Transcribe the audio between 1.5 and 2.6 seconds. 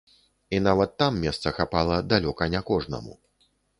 хапала далёка